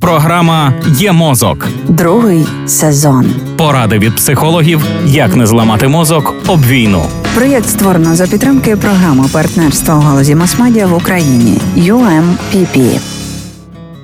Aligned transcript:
Програма 0.00 0.72
Є 0.96 1.12
мозок. 1.12 1.68
Другий 1.88 2.46
сезон. 2.66 3.26
Поради 3.56 3.98
від 3.98 4.16
психологів, 4.16 4.80
як 5.06 5.36
не 5.36 5.46
зламати 5.46 5.88
мозок 5.88 6.34
об 6.46 6.66
війну. 6.66 7.02
Проєкт 7.34 7.68
створено 7.68 8.14
за 8.14 8.26
підтримки 8.26 8.76
програми 8.76 9.24
партнерства 9.32 9.94
у 9.94 10.00
галузі 10.00 10.34
масмедіа 10.34 10.86
в 10.86 10.94
Україні 10.94 11.58
UMPP. 11.76 13.00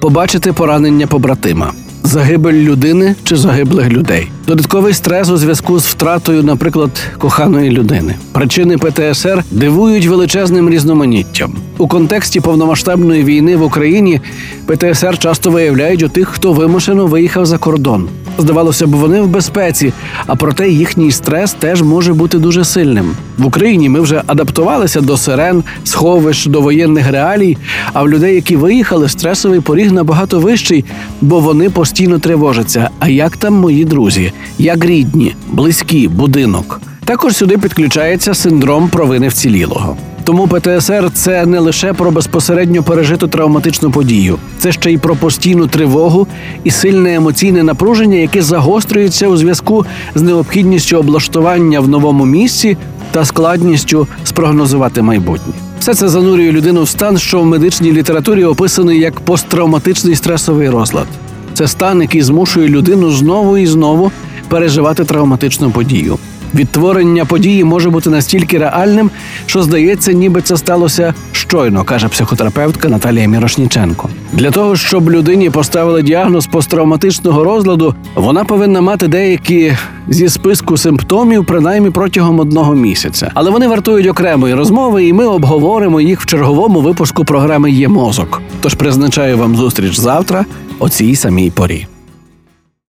побачити 0.01 0.53
поранення 0.53 1.07
побратима, 1.07 1.73
загибель 2.03 2.55
людини 2.55 3.15
чи 3.25 3.37
загиблих 3.37 3.89
людей, 3.89 4.31
додатковий 4.47 4.95
стрес 4.95 5.31
у 5.31 5.37
зв'язку 5.37 5.79
з 5.79 5.87
втратою, 5.87 6.43
наприклад, 6.43 6.91
коханої 7.19 7.71
людини. 7.71 8.15
Причини 8.33 8.79
ПТСР 8.79 9.45
дивують 9.51 10.07
величезним 10.07 10.71
різноманіттям. 10.71 11.55
У 11.79 11.89
контексті 11.89 12.41
повномасштабної 12.41 13.25
війни 13.25 13.57
в 13.57 13.63
Україні 13.63 14.21
ПТСР 14.67 15.19
часто 15.19 15.51
виявляють 15.51 16.03
у 16.03 16.09
тих, 16.09 16.29
хто 16.29 16.53
вимушено 16.53 17.07
виїхав 17.07 17.47
за 17.47 17.59
кордон. 17.59 18.09
Здавалося 18.39 18.87
б, 18.87 18.91
вони 18.91 19.21
в 19.21 19.27
безпеці, 19.27 19.93
а 20.27 20.35
проте 20.35 20.69
їхній 20.69 21.13
стрес 21.13 21.53
теж 21.53 21.83
може 21.83 22.15
бути 22.15 22.39
дуже 22.39 22.65
сильним. 22.65 23.17
В 23.39 23.47
Україні 23.47 23.89
ми 23.89 24.01
вже 24.01 24.23
адаптувалися 24.27 25.01
до 25.01 25.17
сирен, 25.17 25.65
сховищ, 25.85 26.47
до 26.47 26.61
воєнних 26.61 27.11
реалій. 27.11 27.57
А 27.93 28.03
в 28.03 28.09
людей, 28.09 28.35
які 28.35 28.57
виїхали, 28.57 29.09
стресовий 29.09 29.61
поріг 29.61 29.93
набагато 29.93 30.41
вищий, 30.41 30.85
бо 31.21 31.41
вони 31.41 31.71
постійно 31.71 32.19
тривожаться. 32.19 32.91
А 32.99 33.09
як 33.09 33.37
там 33.37 33.55
мої 33.55 33.85
друзі? 33.85 34.33
Як 34.59 34.85
рідні, 34.85 35.35
близькі, 35.49 36.09
будинок? 36.09 36.81
Також 37.05 37.37
сюди 37.37 37.59
підключається 37.59 38.35
синдром 38.35 38.89
провини 38.89 39.29
вцілілого. 39.29 39.97
Тому 40.25 40.49
ПТСР 40.49 41.11
це 41.15 41.47
не 41.47 41.59
лише 41.59 41.93
про 41.93 42.11
безпосередньо 42.11 42.83
пережиту 42.83 43.29
травматичну 43.29 43.91
подію, 43.91 44.39
це 44.59 44.73
ще 44.73 44.93
й 44.93 44.99
про 44.99 45.17
постійну 45.17 45.67
тривогу 45.67 46.27
і 46.65 46.71
сильне 46.71 47.15
емоційне 47.15 47.63
напруження, 47.63 48.17
яке 48.17 48.43
загострюється 48.43 49.29
у 49.29 49.37
зв'язку 49.37 49.87
з 50.15 50.23
необхідністю 50.23 50.97
облаштування 50.97 51.81
в 51.81 51.89
новому 51.89 52.25
місці 52.25 52.77
та 53.11 53.25
складністю 53.25 54.09
спрогнозувати 54.25 55.03
майбутнє. 55.03 55.53
Все 55.81 55.95
це 55.95 56.09
занурює 56.09 56.53
людину 56.53 56.83
в 56.83 56.89
стан, 56.89 57.19
що 57.19 57.41
в 57.41 57.47
медичній 57.47 57.93
літературі 57.93 58.45
описаний 58.45 59.01
як 59.01 59.21
посттравматичний 59.21 60.17
стресовий 60.17 60.71
розлад. 60.71 61.07
Це 61.55 61.69
стан, 61.69 62.01
який 62.03 62.23
змушує 62.23 62.69
людину 62.69 63.11
знову 63.11 63.59
і 63.59 63.67
знову 63.67 64.13
переживати 64.47 65.05
травматичну 65.05 65.71
подію. 65.71 66.19
Відтворення 66.55 67.25
події 67.25 67.65
може 67.65 67.91
бути 67.91 68.11
настільки 68.11 68.59
реальним, 68.59 69.11
що 69.47 69.63
здається, 69.63 70.13
ніби 70.13 70.43
це 70.43 70.57
сталося 70.57 71.15
щойно, 71.33 71.85
каже 71.85 72.09
психотерапевтка 72.09 72.89
Наталія 72.89 73.29
Мірошніченко. 73.29 74.09
Для 74.33 74.51
того 74.51 74.77
щоб 74.77 75.11
людині 75.11 75.51
поставили 75.51 76.03
діагноз 76.03 76.47
посттравматичного 76.47 77.45
розладу, 77.45 77.95
вона 78.15 78.45
повинна 78.45 78.81
мати 78.81 79.09
деякі 79.09 79.73
зі 80.09 80.29
списку 80.29 80.77
симптомів 80.77 81.45
принаймні 81.45 81.91
протягом 81.91 82.41
одного 82.41 82.75
місяця. 82.75 83.31
Але 83.35 83.51
вони 83.51 83.69
вартують 83.69 84.07
окремої 84.07 84.55
розмови, 84.55 85.07
і 85.07 85.13
ми 85.13 85.25
обговоримо 85.27 86.01
їх 86.01 86.21
в 86.21 86.27
черговому 86.27 86.81
випуску 86.81 87.25
програми 87.25 87.71
Є 87.71 87.89
мозок. 87.89 88.43
Тож 88.61 88.75
призначаю 88.75 89.39
вам 89.39 89.57
зустріч 89.57 89.99
завтра 90.01 90.45
о 90.79 90.89
цій 90.89 91.17
самій 91.17 91.51
порі. 91.51 91.87